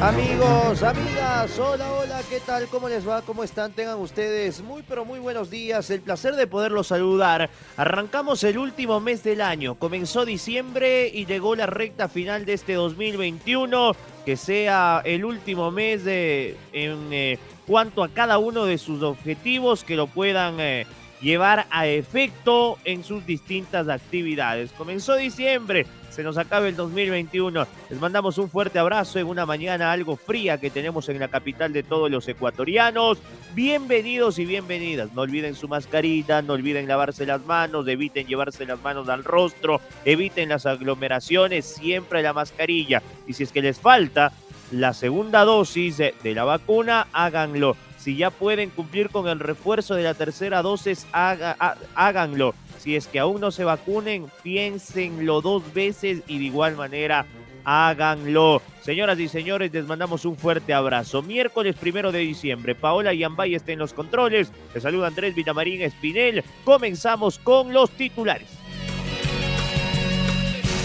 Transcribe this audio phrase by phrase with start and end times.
[0.00, 2.68] Amigos, amigas, hola, hola, ¿qué tal?
[2.68, 3.20] ¿Cómo les va?
[3.22, 3.72] ¿Cómo están?
[3.72, 5.90] Tengan ustedes muy, pero muy buenos días.
[5.90, 7.50] El placer de poderlos saludar.
[7.76, 9.74] Arrancamos el último mes del año.
[9.74, 13.96] Comenzó diciembre y llegó la recta final de este 2021.
[14.24, 19.82] Que sea el último mes de, en eh, cuanto a cada uno de sus objetivos,
[19.82, 20.86] que lo puedan eh,
[21.20, 24.70] llevar a efecto en sus distintas actividades.
[24.70, 27.66] Comenzó diciembre se nos acabe el 2021.
[27.90, 31.72] Les mandamos un fuerte abrazo en una mañana algo fría que tenemos en la capital
[31.72, 33.18] de todos los ecuatorianos.
[33.54, 35.12] Bienvenidos y bienvenidas.
[35.12, 39.80] No olviden su mascarita, no olviden lavarse las manos, eviten llevarse las manos al rostro,
[40.04, 43.02] eviten las aglomeraciones, siempre la mascarilla.
[43.26, 44.32] Y si es que les falta
[44.70, 47.76] la segunda dosis de la vacuna, háganlo.
[47.96, 52.54] Si ya pueden cumplir con el refuerzo de la tercera dosis, háganlo.
[52.78, 57.26] Si es que aún no se vacunen, piénsenlo dos veces y de igual manera
[57.64, 58.62] háganlo.
[58.80, 61.22] Señoras y señores, les mandamos un fuerte abrazo.
[61.22, 64.50] Miércoles primero de diciembre, Paola Yambay está en los controles.
[64.72, 66.44] Les saluda Andrés Vitamarín Espinel.
[66.64, 68.48] Comenzamos con los titulares.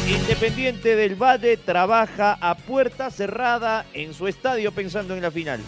[0.10, 5.62] Independiente del Valle trabaja a puerta cerrada en su estadio pensando en la final.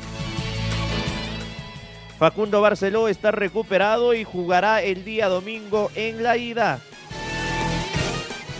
[2.18, 6.80] Facundo Barceló está recuperado y jugará el día domingo en la ida.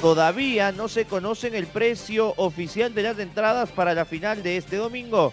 [0.02, 4.76] Todavía no se conocen el precio oficial de las entradas para la final de este
[4.76, 5.32] domingo.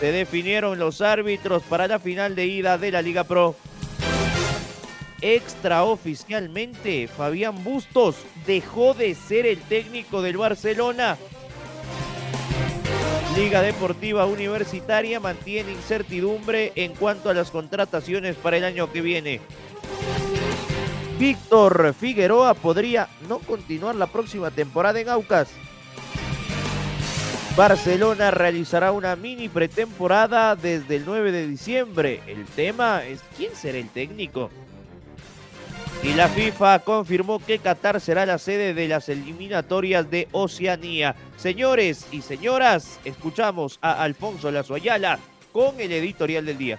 [0.00, 3.54] Se definieron los árbitros para la final de ida de la Liga Pro.
[5.20, 11.18] Extraoficialmente, Fabián Bustos dejó de ser el técnico del Barcelona
[13.40, 19.40] Liga Deportiva Universitaria mantiene incertidumbre en cuanto a las contrataciones para el año que viene.
[21.18, 25.48] Víctor Figueroa podría no continuar la próxima temporada en Aucas.
[27.56, 32.20] Barcelona realizará una mini pretemporada desde el 9 de diciembre.
[32.26, 34.50] El tema es quién será el técnico.
[36.02, 41.14] Y la FIFA confirmó que Qatar será la sede de las eliminatorias de Oceanía.
[41.36, 45.18] Señores y señoras, escuchamos a Alfonso Lazoyala
[45.52, 46.78] con el editorial del día.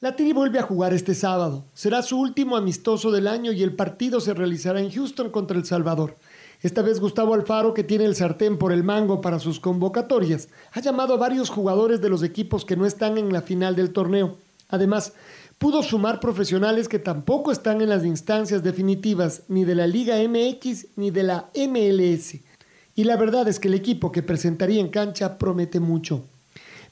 [0.00, 1.64] La Tiri vuelve a jugar este sábado.
[1.72, 5.64] Será su último amistoso del año y el partido se realizará en Houston contra El
[5.64, 6.14] Salvador.
[6.62, 10.80] Esta vez Gustavo Alfaro, que tiene el sartén por el mango para sus convocatorias, ha
[10.80, 14.36] llamado a varios jugadores de los equipos que no están en la final del torneo.
[14.68, 15.12] Además,
[15.58, 20.96] pudo sumar profesionales que tampoco están en las instancias definitivas ni de la Liga MX
[20.96, 22.36] ni de la MLS.
[22.94, 26.24] Y la verdad es que el equipo que presentaría en cancha promete mucho.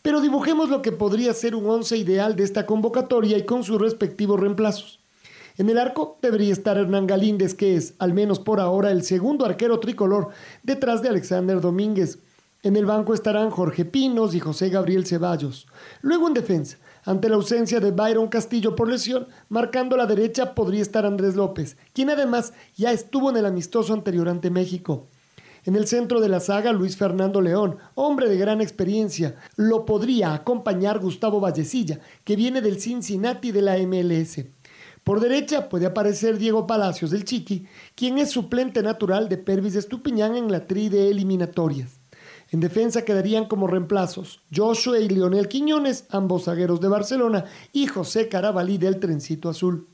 [0.03, 3.81] Pero dibujemos lo que podría ser un once ideal de esta convocatoria y con sus
[3.81, 4.99] respectivos reemplazos.
[5.59, 9.44] En el arco debería estar Hernán Galíndez, que es, al menos por ahora, el segundo
[9.44, 10.31] arquero tricolor
[10.62, 12.19] detrás de Alexander Domínguez.
[12.62, 15.67] En el banco estarán Jorge Pinos y José Gabriel Ceballos.
[16.00, 20.83] Luego en defensa, ante la ausencia de Byron Castillo por lesión, marcando la derecha podría
[20.83, 25.09] estar Andrés López, quien además ya estuvo en el amistoso anterior ante México.
[25.65, 30.35] En el centro de la saga, Luis Fernando León, hombre de gran experiencia, lo podría
[30.35, 34.41] acompañar Gustavo Vallecilla, que viene del Cincinnati de la MLS.
[35.05, 40.37] Por derecha puede aparecer Diego Palacios del Chiqui, quien es suplente natural de Pervis Estupiñán
[40.37, 42.01] en la tri de eliminatorias.
[42.52, 48.28] En defensa quedarían como reemplazos Joshua y Lionel Quiñones, ambos zagueros de Barcelona, y José
[48.28, 49.88] Carabalí del Trencito Azul.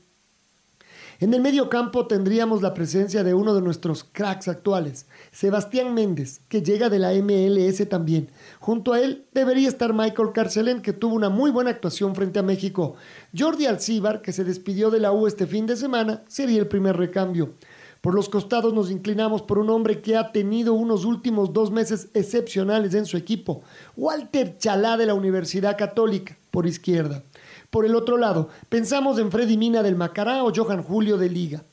[1.21, 6.41] En el medio campo tendríamos la presencia de uno de nuestros cracks actuales, Sebastián Méndez,
[6.47, 8.29] que llega de la MLS también.
[8.59, 12.43] Junto a él debería estar Michael Carcelén, que tuvo una muy buena actuación frente a
[12.43, 12.95] México.
[13.37, 16.95] Jordi Alcíbar, que se despidió de la U este fin de semana, sería el primer
[16.95, 17.53] recambio.
[18.01, 22.09] Por los costados nos inclinamos por un hombre que ha tenido unos últimos dos meses
[22.13, 23.61] excepcionales en su equipo,
[23.97, 27.23] Walter Chalá de la Universidad Católica, por izquierda.
[27.69, 31.63] Por el otro lado, pensamos en Freddy Mina del Macará o Johan Julio de Liga.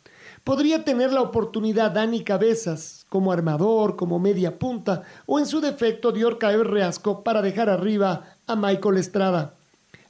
[0.42, 6.10] Podría tener la oportunidad Dani Cabezas como armador, como media punta, o en su defecto
[6.10, 9.54] Dior Caer Reasco para dejar arriba a Michael Estrada.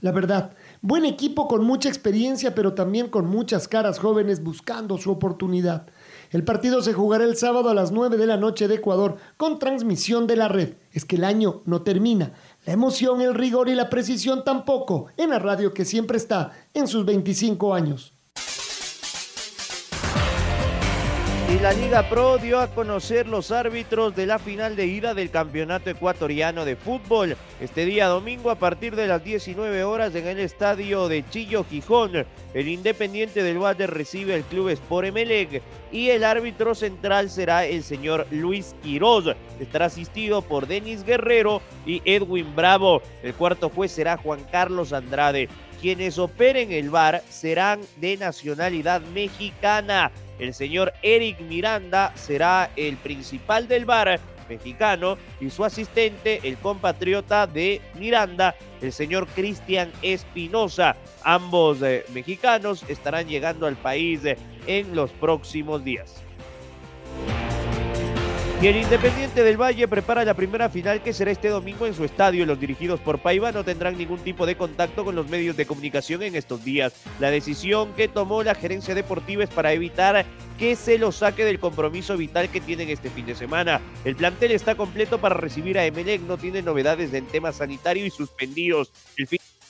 [0.01, 0.53] La verdad,
[0.83, 5.87] buen equipo con mucha experiencia, pero también con muchas caras jóvenes buscando su oportunidad.
[6.31, 9.59] El partido se jugará el sábado a las 9 de la noche de Ecuador con
[9.59, 10.75] transmisión de la red.
[10.93, 12.33] Es que el año no termina.
[12.65, 16.89] La emoción, el rigor y la precisión tampoco en la radio que siempre está en
[16.89, 18.16] sus 25 años.
[21.63, 25.89] La Liga Pro dio a conocer los árbitros de la final de ida del Campeonato
[25.91, 27.37] Ecuatoriano de Fútbol.
[27.61, 32.27] Este día domingo a partir de las 19 horas en el estadio de Chillo Gijón.
[32.53, 37.83] El Independiente del Valle recibe al Club Sport Emelec y el árbitro central será el
[37.83, 39.35] señor Luis Quiroz.
[39.59, 43.01] Estará asistido por Denis Guerrero y Edwin Bravo.
[43.23, 45.49] El cuarto juez será Juan Carlos Andrade.
[45.81, 50.11] Quienes operen el bar serán de nacionalidad mexicana.
[50.39, 57.47] El señor Eric Miranda será el principal del bar mexicano y su asistente, el compatriota
[57.47, 60.97] de Miranda, el señor Cristian Espinosa.
[61.25, 64.37] Ambos eh, mexicanos estarán llegando al país eh,
[64.67, 66.26] en los próximos días.
[68.59, 72.05] Y el Independiente del Valle prepara la primera final que será este domingo en su
[72.05, 72.47] estadio.
[72.47, 76.23] Los dirigidos por Paiva no tendrán ningún tipo de contacto con los medios de comunicación
[76.23, 76.95] en estos días.
[77.21, 80.25] La decisión que tomó la gerencia deportiva es para evitar
[80.59, 83.83] que se lo saque del compromiso vital que tienen este fin de semana.
[84.07, 88.11] El plantel está completo para recibir a Emelec, no tiene novedades en temas sanitario y
[88.11, 88.91] suspendidos.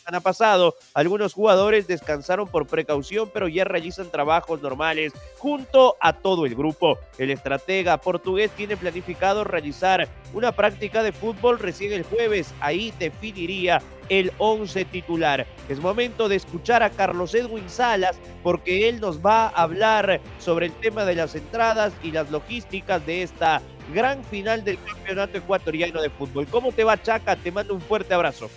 [0.06, 6.46] Semana pasado, algunos jugadores descansaron por precaución, pero ya realizan trabajos normales junto a todo
[6.46, 6.96] el grupo.
[7.18, 12.54] El estratega portugués tiene planificado realizar una práctica de fútbol recién el jueves.
[12.60, 15.44] Ahí definiría el 11 titular.
[15.68, 20.66] Es momento de escuchar a Carlos Edwin Salas porque él nos va a hablar sobre
[20.66, 23.60] el tema de las entradas y las logísticas de esta
[23.92, 26.46] gran final del Campeonato Ecuatoriano de Fútbol.
[26.46, 27.34] ¿Cómo te va, Chaca?
[27.34, 28.48] Te mando un fuerte abrazo.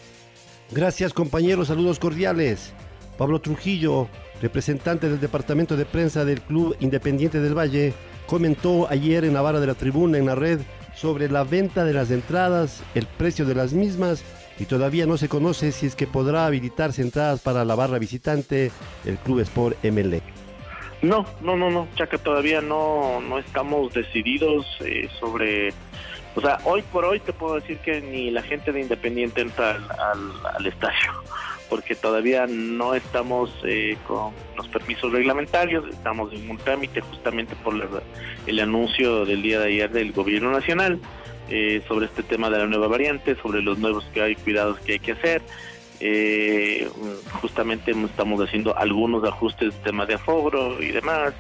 [0.71, 2.73] Gracias compañeros, saludos cordiales.
[3.17, 4.07] Pablo Trujillo,
[4.39, 7.93] representante del Departamento de Prensa del Club Independiente del Valle,
[8.27, 10.59] comentó ayer en Navarra de la Tribuna, en la red,
[10.95, 14.23] sobre la venta de las entradas, el precio de las mismas
[14.59, 18.71] y todavía no se conoce si es que podrá habilitarse entradas para la barra visitante
[19.05, 20.21] el Club Sport MLE.
[21.01, 25.73] No, no, no, no, ya que todavía no, no estamos decididos eh, sobre
[26.35, 29.71] o sea, hoy por hoy te puedo decir que ni la gente de Independiente entra
[29.71, 31.11] al, al, estadio,
[31.69, 37.73] porque todavía no estamos eh, con los permisos reglamentarios, estamos en un trámite justamente por
[38.45, 40.99] el anuncio del día de ayer del gobierno nacional
[41.49, 44.93] eh, sobre este tema de la nueva variante, sobre los nuevos que hay cuidados que
[44.93, 45.41] hay que hacer.
[45.99, 46.87] Eh,
[47.41, 51.33] justamente estamos haciendo algunos ajustes de tema de afogro y demás.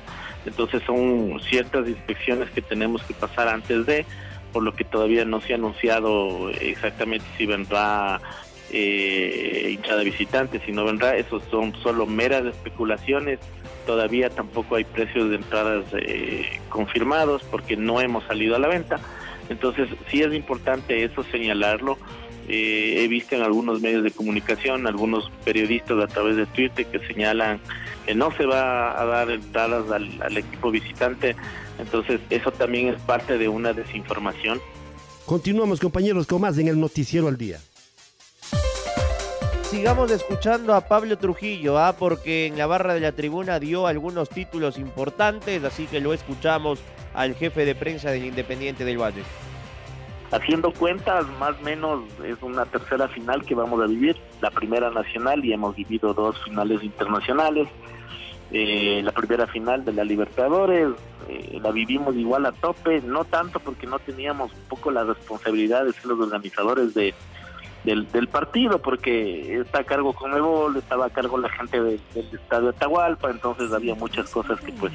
[0.47, 4.05] Entonces son ciertas inspecciones que tenemos que pasar antes de
[4.51, 8.19] por lo que todavía no se ha anunciado exactamente si vendrá
[8.71, 13.39] eh, hinchada visitante, si no vendrá, esos son solo meras especulaciones,
[13.85, 18.99] todavía tampoco hay precios de entradas eh, confirmados porque no hemos salido a la venta,
[19.49, 21.97] entonces sí es importante eso señalarlo,
[22.47, 26.99] eh, he visto en algunos medios de comunicación, algunos periodistas a través de Twitter que
[27.07, 27.59] señalan
[28.05, 31.35] que no se va a dar entradas al equipo visitante,
[31.79, 34.59] entonces, eso también es parte de una desinformación.
[35.25, 37.59] Continuamos, compañeros, con más en el Noticiero al Día.
[39.63, 41.95] Sigamos escuchando a Pablo Trujillo, ¿ah?
[41.97, 46.79] porque en la barra de la tribuna dio algunos títulos importantes, así que lo escuchamos
[47.13, 49.21] al jefe de prensa del Independiente del Valle.
[50.31, 54.89] Haciendo cuentas, más o menos es una tercera final que vamos a vivir, la primera
[54.89, 57.67] nacional y hemos vivido dos finales internacionales.
[58.51, 60.89] Eh, la primera final de la Libertadores,
[61.27, 65.85] eh, la vivimos igual a tope, no tanto porque no teníamos un poco la responsabilidad
[65.85, 67.13] de ser los organizadores de,
[67.83, 72.69] del, partido, porque está a cargo Conmebol, estaba a cargo la gente del estadio de
[72.69, 74.93] Atahualpa, entonces había muchas cosas que pues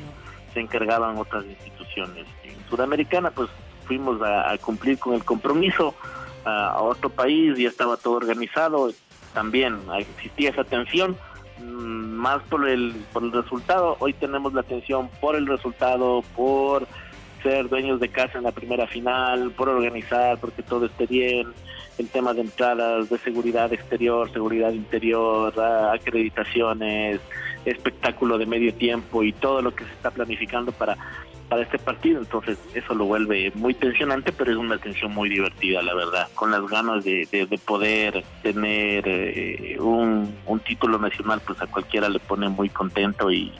[0.53, 2.27] se encargaban otras instituciones.
[2.43, 3.51] En Sudamericana pues
[3.87, 5.95] fuimos a, cumplir con el compromiso
[6.45, 8.91] a, otro país, ya estaba todo organizado,
[9.33, 11.17] también existía esa tensión
[11.61, 13.97] más por el, por el resultado.
[14.01, 16.87] Hoy tenemos la atención por el resultado, por
[17.43, 21.49] ser dueños de casa en la primera final, por organizar, porque todo esté bien,
[21.99, 25.53] el tema de entradas, de seguridad exterior, seguridad interior,
[25.93, 27.21] acreditaciones,
[27.65, 30.97] espectáculo de medio tiempo y todo lo que se está planificando para
[31.49, 35.83] para este partido, entonces eso lo vuelve muy tensionante, pero es una tensión muy divertida,
[35.83, 40.35] la verdad, con las ganas de, de, poder tener eh, un,
[40.65, 43.53] título nacional, pues a cualquiera le pone muy contento y...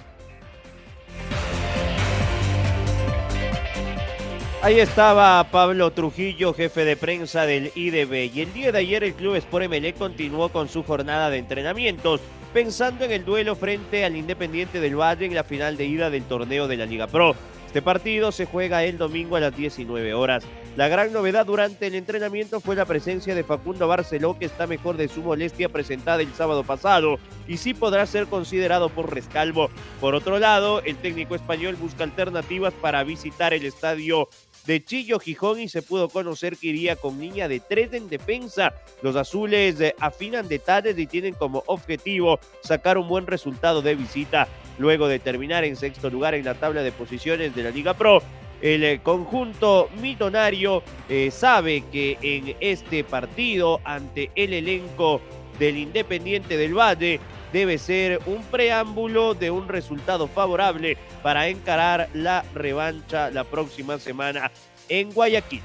[4.63, 8.35] Ahí estaba Pablo Trujillo, jefe de prensa del IDB.
[8.35, 12.23] Y el día de ayer el Club Sport MLE continuó con su jornada de entrenamientos,
[12.55, 16.23] pensando en el duelo frente al Independiente del Valle en la final de ida del
[16.23, 17.37] torneo de la Liga Pro.
[17.75, 20.45] Este partido se juega el domingo a las 19 horas.
[20.77, 24.97] La gran novedad durante el entrenamiento fue la presencia de Facundo Barceló, que está mejor
[24.97, 29.71] de su molestia presentada el sábado pasado y sí podrá ser considerado por rescalvo.
[30.01, 34.29] Por otro lado, el técnico español busca alternativas para visitar el estadio
[34.67, 38.73] de Chillo Gijón y se pudo conocer que iría con niña de tres en defensa.
[39.03, 44.47] Los azules eh, afinan detalles y tienen como objetivo sacar un buen resultado de visita.
[44.79, 48.23] Luego de terminar en sexto lugar en la tabla de posiciones de la Liga Pro,
[48.61, 55.21] el eh, conjunto mitonario eh, sabe que en este partido ante el elenco
[55.59, 57.21] del Independiente del Valle
[57.53, 64.51] debe ser un preámbulo de un resultado favorable para encarar la revancha la próxima semana
[64.89, 65.63] en Guayaquil.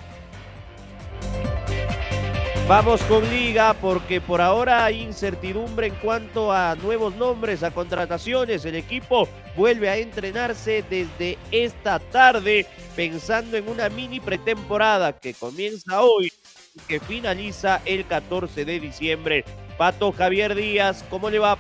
[2.70, 8.64] Vamos con liga porque por ahora hay incertidumbre en cuanto a nuevos nombres, a contrataciones.
[8.64, 16.04] El equipo vuelve a entrenarse desde esta tarde pensando en una mini pretemporada que comienza
[16.04, 16.32] hoy
[16.76, 19.46] y que finaliza el 14 de diciembre.
[19.76, 21.58] Pato Javier Díaz, ¿cómo le va?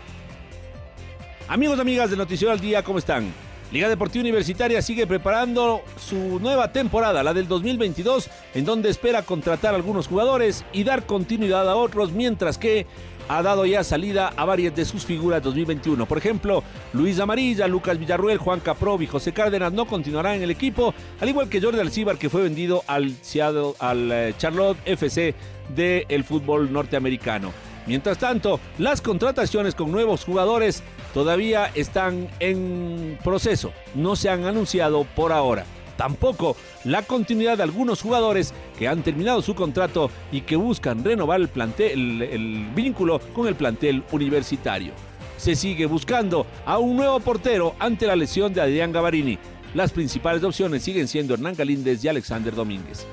[1.47, 3.33] Amigos, amigas de Noticiero al Día, ¿cómo están?
[3.71, 9.73] Liga Deportiva Universitaria sigue preparando su nueva temporada, la del 2022, en donde espera contratar
[9.73, 12.87] a algunos jugadores y dar continuidad a otros, mientras que
[13.27, 16.03] ha dado ya salida a varias de sus figuras 2021.
[16.07, 20.51] Por ejemplo, Luis Amarilla, Lucas Villarruel, Juan Caprov y José Cárdenas no continuarán en el
[20.51, 25.35] equipo, al igual que Jordi Alcibar, que fue vendido al Seattle, al eh, Charlotte FC
[25.75, 27.53] del fútbol norteamericano.
[27.89, 35.05] Mientras tanto, las contrataciones con nuevos jugadores todavía están en proceso, no se han anunciado
[35.15, 35.65] por ahora.
[35.97, 41.41] Tampoco la continuidad de algunos jugadores que han terminado su contrato y que buscan renovar
[41.41, 44.93] el, vínculo con el plantel universitario.
[45.37, 49.39] Se sigue buscando a un nuevo portero ante la lesión de Adrián Gavarini.
[49.73, 53.07] Las principales opciones siguen siendo Hernán Galíndez y Alexander Domínguez.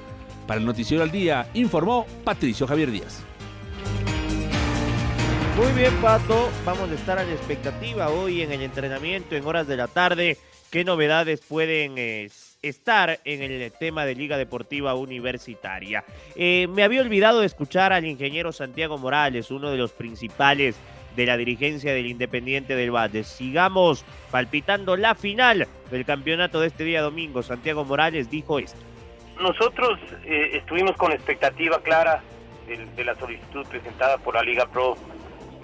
[0.47, 3.25] Para el Noticiero al Día, informó Patricio Javier Díaz.
[5.57, 6.51] Muy bien, Pato.
[6.67, 10.37] Vamos a estar a la expectativa hoy en el entrenamiento en horas de la tarde.
[10.71, 12.29] ¿Qué novedades pueden eh,
[12.61, 16.05] estar en el tema de Liga Deportiva Universitaria?
[16.35, 20.77] Eh, me había olvidado de escuchar al ingeniero Santiago Morales, uno de los principales
[21.17, 23.25] de la dirigencia del Independiente del Valle.
[23.25, 27.43] Sigamos palpitando la final del campeonato de este día domingo.
[27.43, 28.79] Santiago Morales dijo esto.
[29.41, 32.23] Nosotros eh, estuvimos con expectativa clara
[32.67, 34.99] de la solicitud presentada por la Liga Pro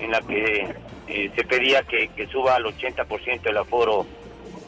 [0.02, 0.68] en la que
[1.08, 4.04] eh, se pedía que, suba al 80% el aforo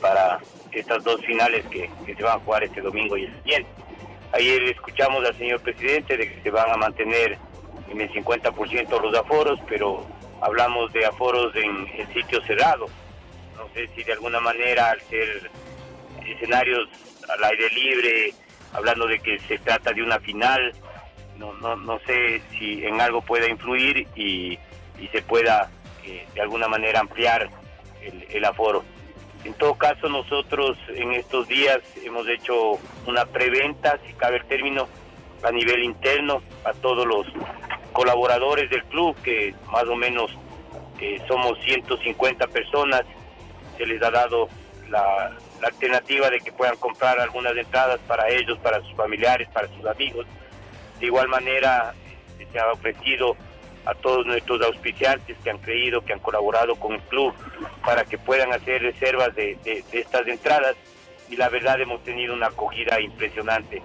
[0.00, 0.38] para
[0.72, 3.68] estas dos finales que, se van a jugar este domingo y el siguiente.
[4.32, 7.38] Ayer escuchamos al señor presidente de que se van a mantener
[7.90, 10.06] en el 50% los aforos, pero
[10.40, 12.86] hablamos de aforos en el sitio cerrado.
[13.56, 15.50] No sé si de alguna manera al ser
[16.26, 16.88] escenarios
[17.28, 18.34] al aire libre,
[18.72, 20.72] hablando de que se trata de una final,
[21.38, 24.58] no, no, no sé si en algo pueda influir y
[24.98, 25.70] y se pueda
[26.04, 27.48] eh, de alguna manera ampliar
[28.02, 28.84] el, aforo.
[29.44, 34.88] En todo caso, nosotros en estos días hemos hecho una preventa, si cabe el término,
[35.42, 37.26] a nivel interno, a todos los
[37.92, 40.30] colaboradores del club, que más o menos
[41.00, 43.02] eh, somos 150 personas,
[43.76, 44.48] se les ha dado
[44.88, 49.68] la, la, alternativa de que puedan comprar algunas entradas para ellos, para sus familiares, para
[49.68, 50.26] sus amigos.
[51.00, 51.94] De igual manera,
[52.38, 53.36] eh, se ha ofrecido
[53.86, 57.34] a todos nuestros auspiciantes que han creído, que han colaborado con el club
[57.84, 59.58] para que puedan hacer reservas de,
[59.92, 60.76] estas entradas
[61.28, 63.82] y la verdad hemos tenido una acogida impresionante.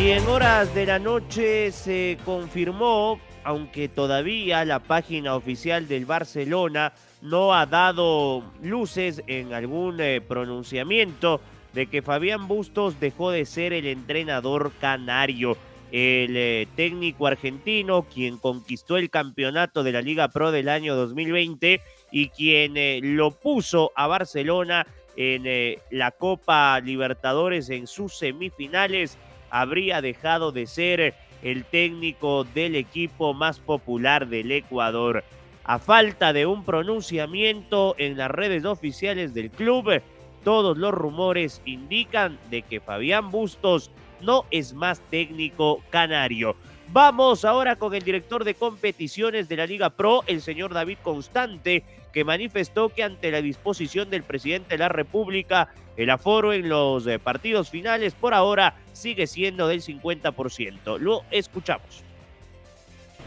[0.00, 6.92] Y en horas de la noche se confirmó, aunque todavía la página oficial del Barcelona
[7.22, 11.40] no ha dado luces en algún eh, pronunciamiento,
[11.74, 15.56] de que Fabián Bustos dejó de ser el entrenador canario.
[15.92, 21.80] El eh, técnico argentino, quien conquistó el campeonato de la Liga Pro del año 2020
[22.10, 29.18] y quien eh, lo puso a Barcelona en eh, la Copa Libertadores en sus semifinales,
[29.50, 35.22] habría dejado de ser el técnico del equipo más popular del Ecuador.
[35.62, 40.02] A falta de un pronunciamiento en las redes oficiales del club,
[40.44, 46.56] todos los rumores indican de que Fabián Bustos no es más técnico canario.
[46.88, 51.82] Vamos ahora con el director de competiciones de la Liga Pro, el señor David Constante,
[52.12, 57.06] que manifestó que ante la disposición del presidente de la República, el aforo en los
[57.06, 60.98] eh, partidos finales por ahora sigue siendo del 50%.
[60.98, 62.03] Lo escuchamos.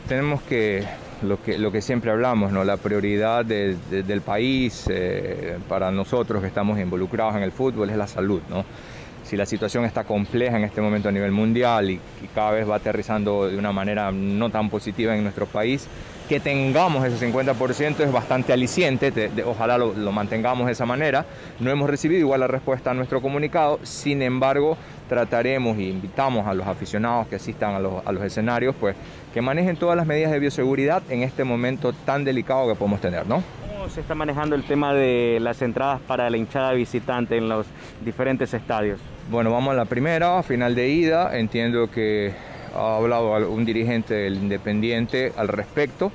[0.08, 0.86] Tenemos que
[1.22, 2.64] lo que, siempre hablamos, ¿no?
[2.64, 7.90] la prioridad de, de, del país eh, para nosotros que estamos involucrados en el fútbol
[7.90, 8.42] es la salud.
[8.50, 8.64] ¿no?
[9.24, 12.70] Si la situación está compleja en este momento a nivel mundial y, y cada vez
[12.70, 15.88] va aterrizando de una manera no tan positiva en nuestro país,
[16.28, 21.26] que tengamos ese 50% es bastante aliciente, de, ojalá lo, lo, mantengamos de esa manera.
[21.60, 26.54] No hemos recibido igual la respuesta a nuestro comunicado, sin embargo trataremos e invitamos a
[26.54, 28.96] los aficionados que asistan a los, a los escenarios, pues
[29.34, 33.26] que manejen todas las medidas de bioseguridad en este momento tan delicado que podemos tener,
[33.26, 33.42] ¿no?
[33.72, 37.68] ¿Cómo se está manejando el tema de las entradas para la hinchada visitante en los
[38.04, 39.00] diferentes estadios?
[39.30, 41.38] Bueno, vamos a la primera, final de ida.
[41.38, 42.34] Entiendo que
[42.76, 46.12] ha hablado un dirigente del Independiente al respecto.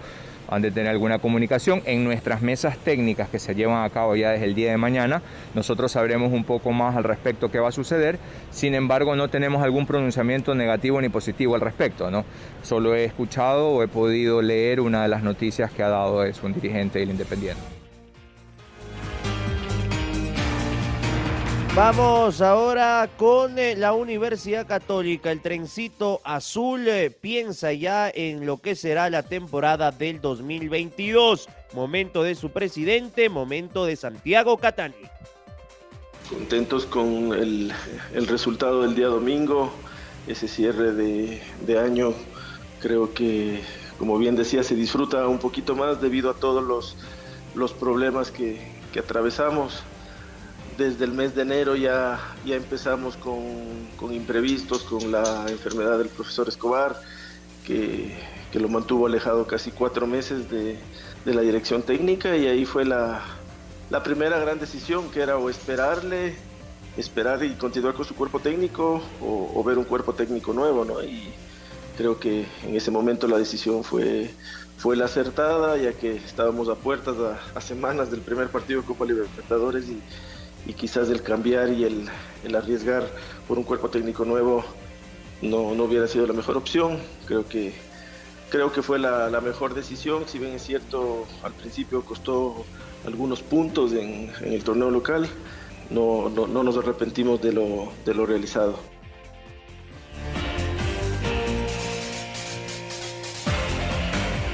[0.48, 1.82] Han de tener alguna comunicación.
[1.86, 5.22] En nuestras mesas técnicas que se llevan a cabo ya desde el día de mañana,
[5.54, 8.18] nosotros sabremos un poco más al respecto qué va a suceder.
[8.50, 12.10] Sin embargo, no tenemos algún pronunciamiento negativo ni positivo al respecto.
[12.10, 12.24] ¿no?
[12.62, 16.42] Solo he escuchado o he podido leer una de las noticias que ha dado es
[16.42, 17.81] un dirigente del Independiente.
[21.74, 25.32] Vamos ahora con eh, la Universidad Católica.
[25.32, 31.48] El trencito azul eh, piensa ya en lo que será la temporada del 2022.
[31.72, 34.94] Momento de su presidente, momento de Santiago Catani.
[36.28, 37.72] Contentos con el,
[38.26, 39.72] resultado del día domingo,
[40.26, 42.12] ese cierre de, año.
[42.80, 43.62] Creo que,
[43.96, 46.62] como bien decía, se disfruta un poquito más debido a todos
[47.54, 48.60] los, problemas que
[48.98, 49.84] atravesamos
[50.82, 53.42] desde el mes de enero ya, ya empezamos con,
[53.96, 57.00] con, imprevistos, con la enfermedad del profesor Escobar,
[57.64, 58.16] que,
[58.50, 60.76] que lo mantuvo alejado casi cuatro meses de,
[61.24, 63.22] de, la dirección técnica y ahí fue la,
[63.90, 66.34] la primera gran decisión, que era o esperarle,
[66.96, 71.02] esperar y continuar con su cuerpo técnico o, o ver un cuerpo técnico nuevo, ¿no?
[71.02, 71.32] Y
[71.96, 74.30] creo que en ese momento la decisión fue,
[74.78, 78.86] fue la acertada, ya que estábamos a puertas, a, a semanas del primer partido de
[78.86, 80.02] Copa Libertadores y
[80.66, 83.08] y quizás el cambiar y el, arriesgar
[83.48, 84.64] por un cuerpo técnico nuevo
[85.40, 86.98] no, no, hubiera sido la mejor opción.
[87.26, 87.74] Creo que,
[88.50, 92.64] creo que fue la, la, mejor decisión, si bien es cierto, al principio costó
[93.06, 95.28] algunos puntos en, en el torneo local,
[95.90, 98.78] no, no, no, nos arrepentimos de lo, de lo realizado.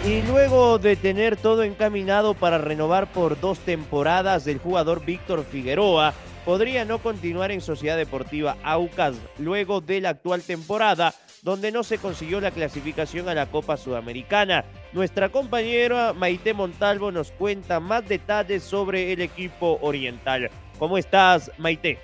[0.09, 6.15] Y luego de tener todo encaminado para renovar por dos temporadas, el jugador Víctor Figueroa
[6.47, 11.99] podría no continuar en Sociedad Deportiva Aucas luego de la actual temporada, donde no se
[11.99, 14.65] consiguió la clasificación a la Copa Sudamericana.
[14.95, 20.49] Nuestra compañera Maite Montalvo nos cuenta más detalles sobre el equipo oriental.
[20.79, 21.99] ¿Cómo estás, Maite?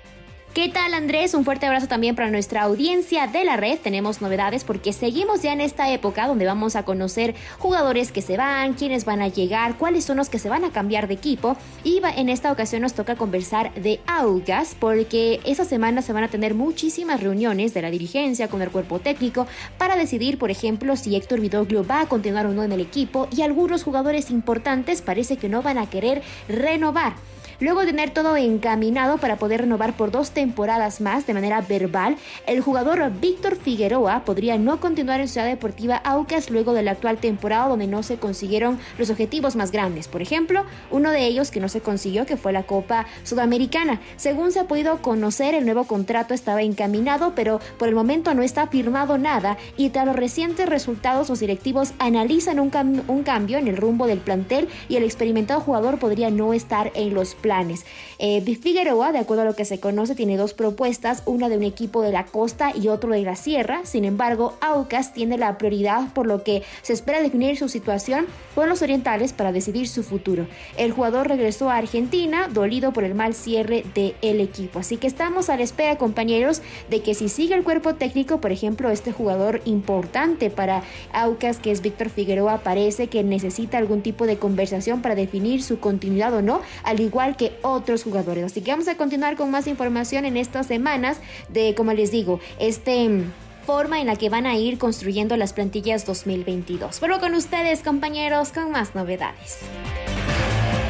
[0.55, 1.33] ¿Qué tal Andrés?
[1.33, 3.77] Un fuerte abrazo también para nuestra audiencia de la red.
[3.77, 8.37] Tenemos novedades porque seguimos ya en esta época donde vamos a conocer jugadores que se
[8.37, 11.57] van, quiénes van a llegar, cuáles son los que se van a cambiar de equipo.
[11.83, 16.29] Y en esta ocasión nos toca conversar de Augas porque esta semana se van a
[16.29, 21.17] tener muchísimas reuniones de la dirigencia con el cuerpo técnico para decidir, por ejemplo, si
[21.17, 25.35] Héctor Vidoglio va a continuar o no en el equipo y algunos jugadores importantes parece
[25.35, 27.15] que no van a querer renovar.
[27.59, 32.17] Luego de tener todo encaminado para poder renovar por dos temporadas más de manera verbal,
[32.47, 37.17] el jugador Víctor Figueroa podría no continuar en Ciudad Deportiva Aucas luego de la actual
[37.17, 40.09] temporada donde no se consiguieron los objetivos más grandes.
[40.09, 44.01] Por ejemplo, uno de ellos que no se consiguió, que fue la Copa Sudamericana.
[44.17, 48.43] Según se ha podido conocer, el nuevo contrato estaba encaminado, pero por el momento no
[48.43, 53.69] está firmado nada y tras los recientes resultados los directivos analizan un, un cambio en
[53.69, 57.85] el rumbo del plantel y el experimentado jugador podría no estar en los planes.
[58.17, 61.63] Eh, Figueroa, de acuerdo a lo que se conoce, tiene dos propuestas, una de un
[61.63, 63.81] equipo de la costa y otro de la sierra.
[63.83, 68.67] Sin embargo, Aucas tiene la prioridad, por lo que se espera definir su situación con
[68.67, 70.47] los orientales para decidir su futuro.
[70.75, 74.79] El jugador regresó a Argentina, dolido por el mal cierre del el equipo.
[74.79, 78.51] Así que estamos a la espera, compañeros, de que si sigue el cuerpo técnico, por
[78.51, 80.81] ejemplo, este jugador importante para
[81.13, 85.79] Aucas, que es Víctor Figueroa, parece que necesita algún tipo de conversación para definir su
[85.79, 88.43] continuidad o no, al igual que otros jugadores.
[88.43, 91.19] Así que vamos a continuar con más información en estas semanas
[91.49, 93.25] de, como les digo, este
[93.65, 96.99] forma en la que van a ir construyendo las plantillas 2022.
[96.99, 99.59] Pero con ustedes, compañeros, con más novedades.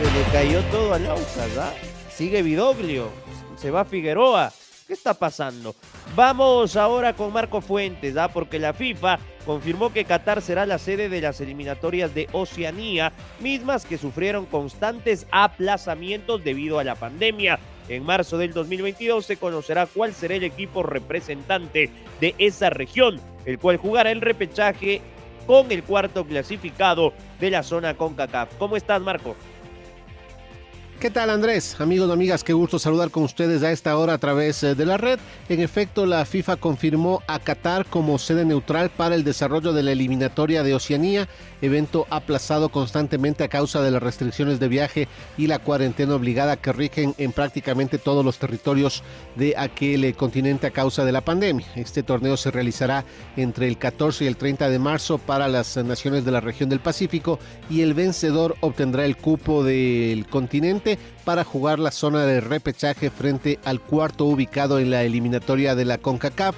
[0.01, 1.73] Se le cayó todo al Aucas, ¿ah?
[2.13, 3.09] Sigue Vidoglio,
[3.57, 4.51] se va Figueroa.
[4.87, 5.73] ¿Qué está pasando?
[6.15, 8.27] Vamos ahora con Marco Fuentes, ¿ah?
[8.31, 13.85] porque la FIFA confirmó que Qatar será la sede de las eliminatorias de Oceanía, mismas
[13.85, 17.59] que sufrieron constantes aplazamientos debido a la pandemia.
[17.87, 23.59] En marzo del 2022 se conocerá cuál será el equipo representante de esa región, el
[23.59, 25.01] cual jugará el repechaje
[25.45, 28.55] con el cuarto clasificado de la zona CONCACAF.
[28.57, 29.35] ¿Cómo estás, Marco?
[30.99, 31.75] ¿Qué tal Andrés?
[31.79, 34.95] Amigos amigas, qué gusto saludar con ustedes a esta hora a través eh, de la
[34.95, 35.19] red.
[35.49, 39.91] En efecto, la FIFA confirmó a Qatar como sede neutral para el desarrollo de la
[39.91, 41.27] eliminatoria de Oceanía,
[41.65, 46.71] evento aplazado constantemente a causa de las restricciones de viaje y la cuarentena obligada que
[46.71, 49.03] rigen en prácticamente todos los territorios
[49.35, 51.67] de aquel eh, continente a causa de la pandemia.
[51.75, 56.25] Este torneo se realizará entre el 14 y el 30 de marzo para las naciones
[56.25, 61.79] de la región del Pacífico y el vencedor obtendrá el cupo del continente para jugar
[61.79, 66.55] la zona de repechaje frente al cuarto ubicado en la eliminatoria de la CONCACAF.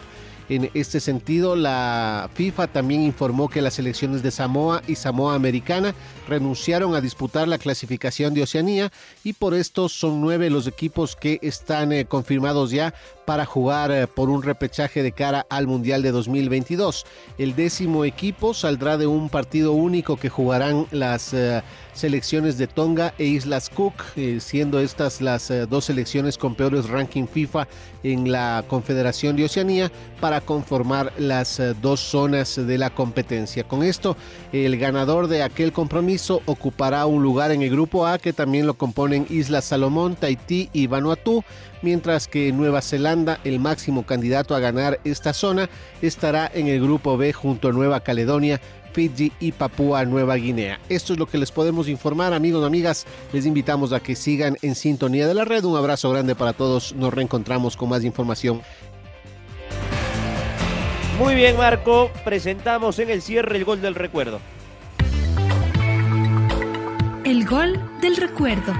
[0.49, 5.93] En este sentido, la FIFA también informó que las selecciones de Samoa y Samoa Americana
[6.27, 8.91] renunciaron a disputar la clasificación de Oceanía
[9.25, 12.93] y por esto son nueve los equipos que están eh, confirmados ya
[13.27, 17.05] para jugar eh, por un repechaje de cara al Mundial de 2022.
[17.37, 21.61] El décimo equipo saldrá de un partido único que jugarán las eh,
[21.91, 27.27] selecciones de Tonga e Islas Cook, eh, siendo estas las dos selecciones con peores ranking
[27.27, 27.67] FIFA
[28.03, 33.65] en la Confederación de Oceanía para conformar las dos zonas de la competencia.
[33.65, 34.15] Con esto,
[34.53, 38.75] el ganador de aquel compromiso ocupará un lugar en el grupo A que también lo
[38.75, 41.43] componen Islas Salomón, Tahití y Vanuatu
[41.81, 45.69] mientras que Nueva Zelanda, el máximo candidato a ganar esta zona,
[46.01, 48.59] estará en el grupo B junto a Nueva Caledonia,
[48.93, 50.79] Fiji y Papúa Nueva Guinea.
[50.89, 53.05] Esto es lo que les podemos informar, amigos y amigas.
[53.31, 55.63] Les invitamos a que sigan en sintonía de la red.
[55.65, 56.95] Un abrazo grande para todos.
[56.95, 58.61] Nos reencontramos con más información.
[61.19, 62.11] Muy bien, Marco.
[62.23, 64.39] Presentamos en el cierre el gol del recuerdo.
[67.23, 68.73] El gol del recuerdo.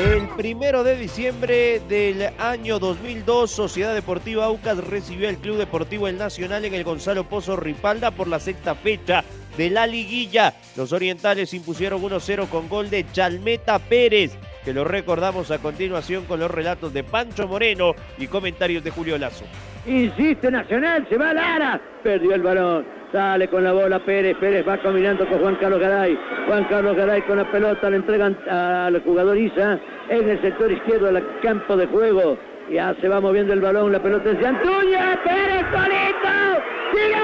[0.00, 6.16] El primero de diciembre del año 2002, Sociedad Deportiva Aucas recibió al Club Deportivo El
[6.16, 9.22] Nacional en el Gonzalo Pozo Ripalda por la sexta fecha
[9.58, 10.54] de la liguilla.
[10.74, 16.40] Los orientales impusieron 1-0 con gol de Chalmeta Pérez, que lo recordamos a continuación con
[16.40, 19.44] los relatos de Pancho Moreno y comentarios de Julio Lazo.
[19.84, 22.99] Insiste Nacional, se va Lara, perdió el balón.
[23.12, 26.16] Sale con la bola Pérez, Pérez va caminando con Juan Carlos Garay.
[26.46, 31.06] Juan Carlos Garay con la pelota, le entregan al jugador Isa en el sector izquierdo
[31.06, 32.38] del campo de juego.
[32.70, 37.20] Ya se va moviendo el balón, la pelota es de Antuña, Pérez solito, sigue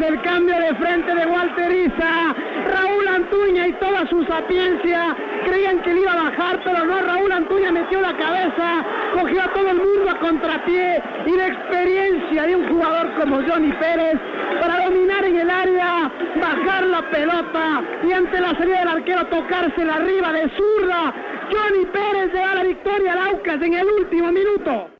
[0.00, 2.34] del cambio de frente de Walter Isa.
[2.64, 7.00] Raúl Antuña y toda su sapiencia creían que le iba a bajar, pero no.
[7.00, 12.46] Raúl Antuña metió la cabeza, cogió a todo el mundo a contrapié y la experiencia
[12.46, 14.18] de un jugador como Johnny Pérez
[14.60, 19.94] para dominar en el área, bajar la pelota y ante la salida del arquero tocársela
[19.96, 21.12] arriba de zurda.
[21.50, 24.90] Johnny Pérez le da la victoria al Aucas en el último minuto.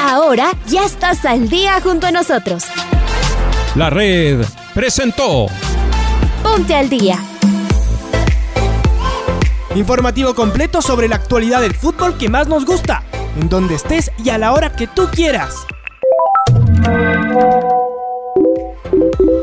[0.00, 2.66] Ahora ya estás al día junto a nosotros.
[3.76, 4.44] La red
[4.74, 5.46] presentó
[6.42, 7.18] Ponte al día.
[9.74, 13.04] Informativo completo sobre la actualidad del fútbol que más nos gusta,
[13.38, 15.66] en donde estés y a la hora que tú quieras.